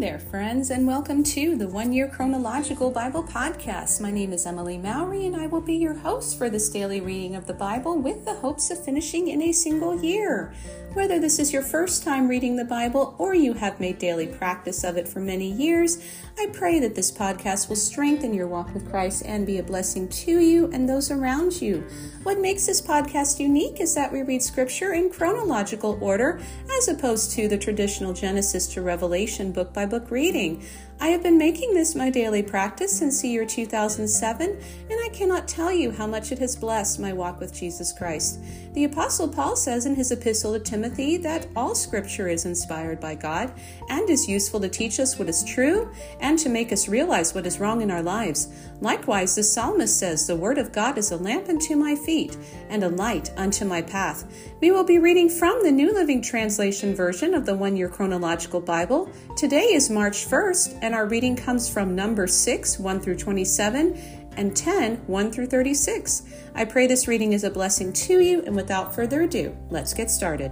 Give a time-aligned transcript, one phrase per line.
[0.00, 4.00] There, friends, and welcome to the One Year Chronological Bible Podcast.
[4.00, 7.34] My name is Emily Mowry, and I will be your host for this daily reading
[7.34, 10.54] of the Bible with the hopes of finishing in a single year.
[10.98, 14.82] Whether this is your first time reading the Bible or you have made daily practice
[14.82, 16.04] of it for many years,
[16.36, 20.08] I pray that this podcast will strengthen your walk with Christ and be a blessing
[20.08, 21.86] to you and those around you.
[22.24, 26.40] What makes this podcast unique is that we read scripture in chronological order
[26.76, 30.66] as opposed to the traditional Genesis to Revelation book by book reading.
[31.00, 35.46] I have been making this my daily practice since the year 2007, and I cannot
[35.46, 38.40] tell you how much it has blessed my walk with Jesus Christ.
[38.74, 43.14] The Apostle Paul says in his epistle to Timothy that all scripture is inspired by
[43.14, 43.52] God
[43.88, 45.88] and is useful to teach us what is true
[46.20, 48.48] and to make us realize what is wrong in our lives.
[48.80, 52.36] Likewise, the psalmist says, The word of God is a lamp unto my feet
[52.70, 54.24] and a light unto my path.
[54.60, 58.60] We will be reading from the New Living Translation version of the One Year Chronological
[58.60, 59.10] Bible.
[59.36, 64.56] Today is March 1st, and our reading comes from Numbers 6, 1 through 27, and
[64.56, 66.22] 10, 1 through 36.
[66.54, 70.10] I pray this reading is a blessing to you, and without further ado, let's get
[70.10, 70.50] started.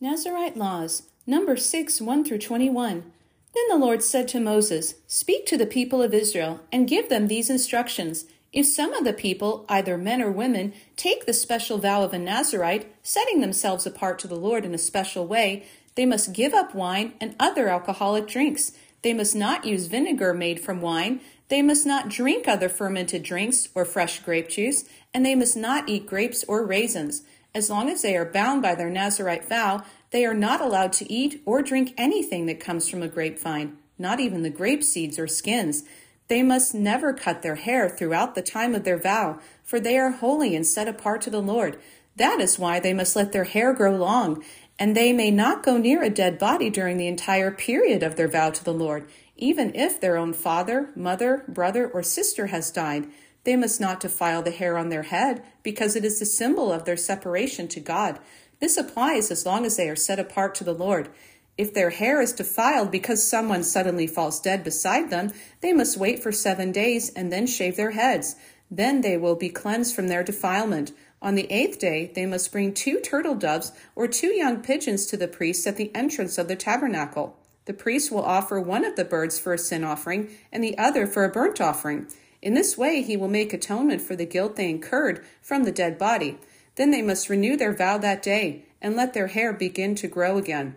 [0.00, 3.12] Nazarite Laws, number 6, 1 through 21.
[3.54, 7.26] Then the Lord said to Moses, Speak to the people of Israel, and give them
[7.28, 8.24] these instructions.
[8.52, 12.18] If some of the people, either men or women, take the special vow of a
[12.18, 16.74] Nazarite, setting themselves apart to the Lord in a special way, they must give up
[16.74, 18.72] wine and other alcoholic drinks.
[19.02, 21.20] They must not use vinegar made from wine.
[21.48, 25.88] They must not drink other fermented drinks or fresh grape juice, and they must not
[25.88, 27.22] eat grapes or raisins.
[27.54, 31.10] As long as they are bound by their Nazarite vow, they are not allowed to
[31.10, 35.26] eat or drink anything that comes from a grapevine, not even the grape seeds or
[35.26, 35.84] skins.
[36.28, 40.10] They must never cut their hair throughout the time of their vow, for they are
[40.10, 41.78] holy and set apart to the Lord.
[42.16, 44.42] That is why they must let their hair grow long,
[44.78, 48.28] and they may not go near a dead body during the entire period of their
[48.28, 53.06] vow to the Lord, even if their own father, mother, brother, or sister has died.
[53.44, 56.84] They must not defile the hair on their head, because it is the symbol of
[56.84, 58.18] their separation to God.
[58.58, 61.10] This applies as long as they are set apart to the Lord.
[61.58, 66.22] If their hair is defiled because someone suddenly falls dead beside them, they must wait
[66.22, 68.36] for seven days and then shave their heads.
[68.70, 70.92] Then they will be cleansed from their defilement.
[71.22, 75.16] On the eighth day, they must bring two turtle doves or two young pigeons to
[75.16, 77.38] the priest at the entrance of the tabernacle.
[77.64, 81.06] The priest will offer one of the birds for a sin offering and the other
[81.06, 82.06] for a burnt offering.
[82.42, 85.96] In this way, he will make atonement for the guilt they incurred from the dead
[85.96, 86.38] body.
[86.74, 90.36] Then they must renew their vow that day and let their hair begin to grow
[90.36, 90.76] again.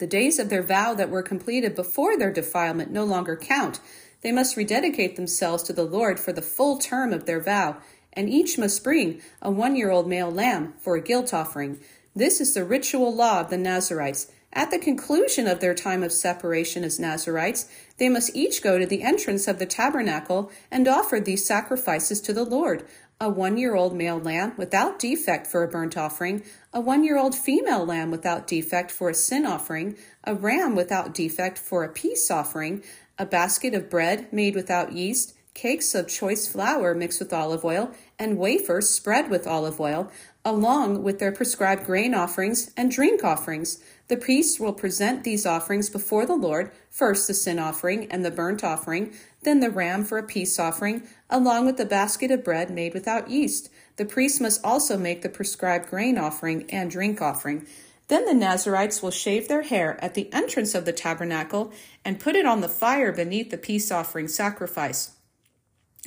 [0.00, 3.80] The days of their vow that were completed before their defilement no longer count.
[4.22, 7.76] They must rededicate themselves to the Lord for the full term of their vow,
[8.14, 11.80] and each must bring a one year old male lamb for a guilt offering.
[12.16, 14.32] This is the ritual law of the Nazarites.
[14.54, 17.68] At the conclusion of their time of separation as Nazarites,
[17.98, 22.32] they must each go to the entrance of the tabernacle and offer these sacrifices to
[22.32, 22.86] the Lord
[23.20, 26.42] a one year old male lamb without defect for a burnt offering,
[26.72, 29.94] a one year old female lamb without defect for a sin offering,
[30.24, 32.82] a ram without defect for a peace offering,
[33.18, 37.90] a basket of bread made without yeast, cakes of choice flour mixed with olive oil,
[38.18, 40.10] and wafers spread with olive oil,
[40.42, 43.82] along with their prescribed grain offerings and drink offerings.
[44.10, 48.32] The priests will present these offerings before the Lord, first the sin offering and the
[48.32, 52.70] burnt offering, then the ram for a peace offering, along with the basket of bread
[52.70, 53.70] made without yeast.
[53.98, 57.68] The priest must also make the prescribed grain offering and drink offering.
[58.08, 61.70] Then the Nazarites will shave their hair at the entrance of the tabernacle
[62.04, 65.12] and put it on the fire beneath the peace offering sacrifice.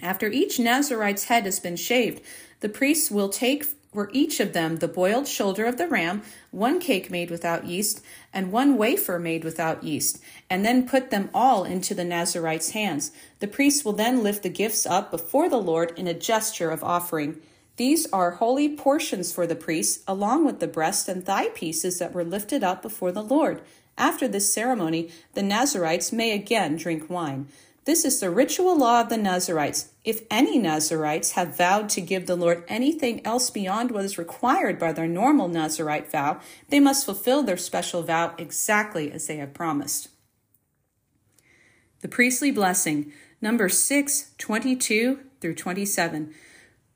[0.02, 2.22] After each Nazarite's head has been shaved,
[2.60, 6.80] the priests will take for each of them the boiled shoulder of the ram, one
[6.80, 11.64] cake made without yeast, and one wafer made without yeast, and then put them all
[11.64, 13.12] into the Nazarite's hands.
[13.40, 16.84] The priest will then lift the gifts up before the Lord in a gesture of
[16.84, 17.40] offering.
[17.78, 22.14] These are holy portions for the priest, along with the breast and thigh pieces that
[22.14, 23.62] were lifted up before the Lord.
[23.98, 27.48] After this ceremony, the Nazarites may again drink wine.
[27.86, 29.90] This is the ritual law of the Nazarites.
[30.06, 34.80] If any Nazarites have vowed to give the Lord anything else beyond what is required
[34.80, 36.40] by their normal Nazarite vow,
[36.70, 40.10] they must fulfill their special vow exactly as they have promised.
[42.00, 46.34] The priestly blessing, number 6, 22 through 27.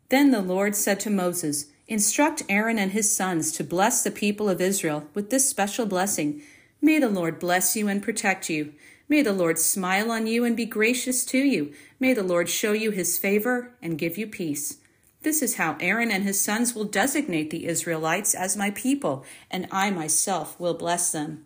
[0.10, 4.50] Then the Lord said to Moses, Instruct Aaron and his sons to bless the people
[4.50, 6.42] of Israel with this special blessing.
[6.81, 8.74] May the Lord bless you and protect you.
[9.09, 11.74] May the Lord smile on you and be gracious to you.
[12.00, 14.80] May the Lord show you his favor and give you peace.
[15.21, 19.68] This is how Aaron and his sons will designate the Israelites as my people, and
[19.71, 21.45] I myself will bless them.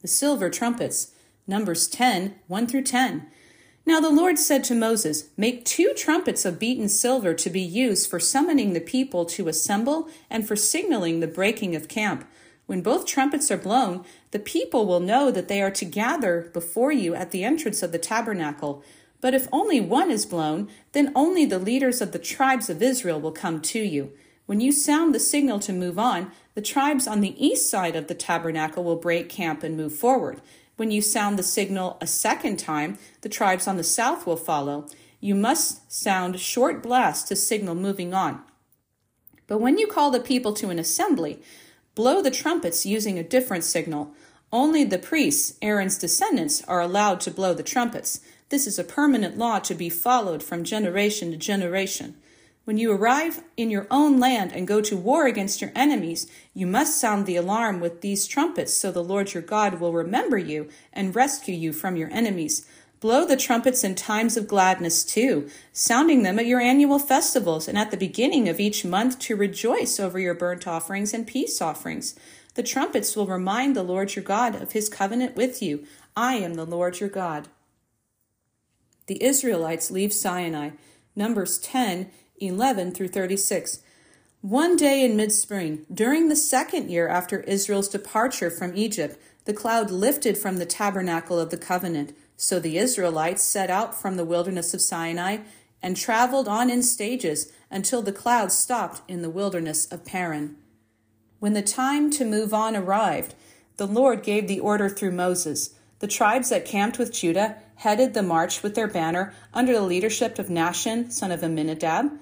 [0.00, 1.12] The silver trumpets,
[1.46, 3.26] Numbers 10 1 through 10.
[3.84, 8.08] Now the Lord said to Moses, Make two trumpets of beaten silver to be used
[8.08, 12.24] for summoning the people to assemble and for signaling the breaking of camp.
[12.72, 16.90] When both trumpets are blown, the people will know that they are to gather before
[16.90, 18.82] you at the entrance of the tabernacle.
[19.20, 23.20] But if only one is blown, then only the leaders of the tribes of Israel
[23.20, 24.12] will come to you.
[24.46, 28.06] When you sound the signal to move on, the tribes on the east side of
[28.06, 30.40] the tabernacle will break camp and move forward.
[30.76, 34.86] When you sound the signal a second time, the tribes on the south will follow.
[35.20, 38.42] You must sound short blasts to signal moving on.
[39.46, 41.42] But when you call the people to an assembly,
[41.94, 44.14] blow the trumpets using a different signal.
[44.52, 48.20] Only the priests, Aaron's descendants, are allowed to blow the trumpets.
[48.48, 52.16] This is a permanent law to be followed from generation to generation.
[52.64, 56.66] When you arrive in your own land and go to war against your enemies, you
[56.66, 60.68] must sound the alarm with these trumpets so the Lord your God will remember you
[60.92, 62.68] and rescue you from your enemies.
[63.02, 67.76] Blow the trumpets in times of gladness too, sounding them at your annual festivals and
[67.76, 72.14] at the beginning of each month to rejoice over your burnt offerings and peace offerings.
[72.54, 75.84] The trumpets will remind the Lord your God of his covenant with you.
[76.16, 77.48] I am the Lord your God
[79.06, 80.70] the Israelites leave Sinai.
[81.14, 83.80] Numbers 10 11 through 36.
[84.40, 89.52] One day in mid spring, during the second year after Israel's departure from Egypt, the
[89.52, 92.16] cloud lifted from the tabernacle of the covenant.
[92.36, 95.38] So the Israelites set out from the wilderness of Sinai
[95.82, 100.56] and traveled on in stages until the cloud stopped in the wilderness of Paran.
[101.40, 103.34] When the time to move on arrived,
[103.76, 105.74] the Lord gave the order through Moses.
[105.98, 110.38] The tribes that camped with Judah headed the march with their banner under the leadership
[110.38, 112.12] of Nahshon, son of Amminadab.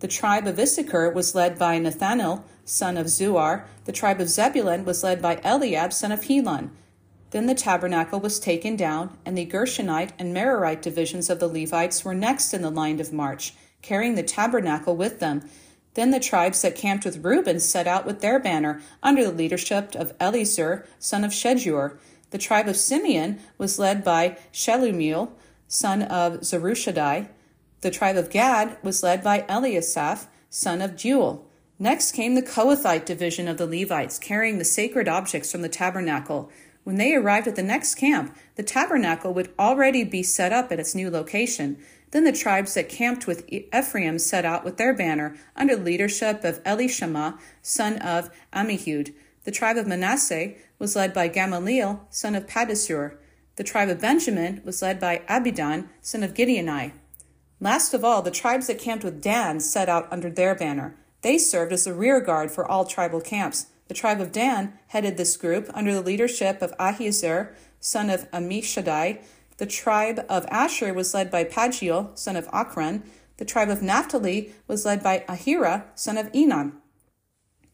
[0.00, 3.64] The tribe of Issachar was led by Nethanel, son of Zuar.
[3.86, 6.70] The tribe of Zebulun was led by Eliab, son of Helon.
[7.30, 12.04] Then the tabernacle was taken down, and the Gershonite and Merarite divisions of the Levites
[12.04, 15.48] were next in the line of march, carrying the tabernacle with them.
[15.94, 19.94] Then the tribes that camped with Reuben set out with their banner under the leadership
[19.94, 21.98] of Elizur, son of Shedeur.
[22.30, 25.30] The tribe of Simeon was led by Shelumiel,
[25.66, 27.28] son of Zurishaddai.
[27.80, 31.47] The tribe of Gad was led by Eliasaph, son of Deuel.
[31.80, 36.50] Next came the Kohathite division of the Levites, carrying the sacred objects from the tabernacle.
[36.82, 40.80] When they arrived at the next camp, the tabernacle would already be set up at
[40.80, 41.78] its new location.
[42.10, 46.42] Then the tribes that camped with Ephraim set out with their banner under the leadership
[46.42, 49.14] of Elishama, son of Ammihud.
[49.44, 53.18] The tribe of Manasseh was led by Gamaliel, son of Pedahzur.
[53.54, 56.92] The tribe of Benjamin was led by Abidan, son of Gideoni.
[57.60, 60.96] Last of all, the tribes that camped with Dan set out under their banner.
[61.22, 63.66] They served as the rear guard for all tribal camps.
[63.88, 69.22] The tribe of Dan headed this group under the leadership of Ahiezer, son of Ammishaddai.
[69.56, 73.02] The tribe of Asher was led by Pagiel, son of Ocran.
[73.38, 76.72] The tribe of Naphtali was led by Ahira, son of Enan.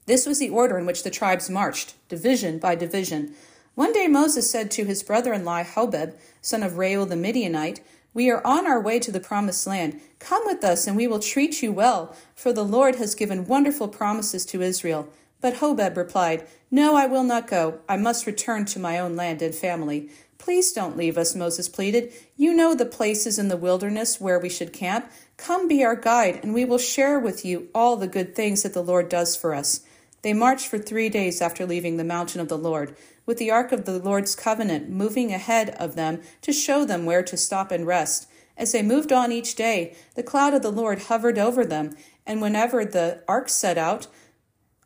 [0.06, 3.34] This was the order in which the tribes marched, division by division.
[3.74, 7.80] One day Moses said to his brother in law Hobab, son of Reuel the Midianite,
[8.14, 10.00] We are on our way to the promised land.
[10.20, 13.88] Come with us, and we will treat you well, for the Lord has given wonderful
[13.88, 15.08] promises to Israel.
[15.40, 17.80] But Hobab replied, No, I will not go.
[17.88, 20.10] I must return to my own land and family.
[20.38, 22.12] Please don't leave us, Moses pleaded.
[22.36, 25.10] You know the places in the wilderness where we should camp.
[25.36, 28.74] Come be our guide, and we will share with you all the good things that
[28.74, 29.80] the Lord does for us.
[30.24, 33.72] They marched for three days after leaving the mountain of the Lord, with the ark
[33.72, 37.86] of the Lord's covenant moving ahead of them to show them where to stop and
[37.86, 38.26] rest.
[38.56, 42.40] As they moved on each day, the cloud of the Lord hovered over them, and
[42.40, 44.06] whenever the ark set out,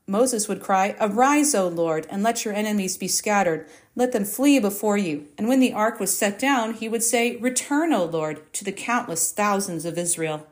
[0.09, 3.69] Moses would cry, Arise, O Lord, and let your enemies be scattered.
[3.95, 5.29] Let them flee before you.
[5.39, 8.73] And when the ark was set down, he would say, Return, O Lord, to the
[8.73, 10.49] countless thousands of Israel.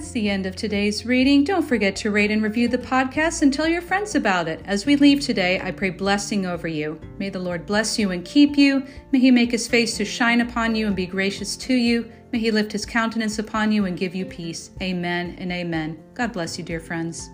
[0.00, 1.44] That's the end of today's reading.
[1.44, 4.62] Don't forget to rate and review the podcast and tell your friends about it.
[4.64, 6.98] As we leave today, I pray blessing over you.
[7.18, 8.82] May the Lord bless you and keep you.
[9.12, 12.10] May he make his face to shine upon you and be gracious to you.
[12.32, 14.70] May he lift his countenance upon you and give you peace.
[14.80, 16.02] Amen and amen.
[16.14, 17.28] God bless you, dear friends.